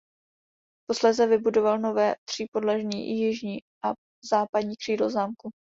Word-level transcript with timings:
Posléze 0.87 1.27
vybudoval 1.27 1.79
nové 1.79 2.15
třípodlažní 2.29 3.17
jižní 3.19 3.57
a 3.85 3.93
západní 4.31 4.75
křídlo 4.77 5.09
zámku. 5.09 5.49